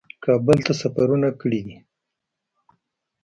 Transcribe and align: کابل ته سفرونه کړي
کابل 0.23 0.57
ته 0.65 0.73
سفرونه 0.81 1.29
کړي 1.41 1.61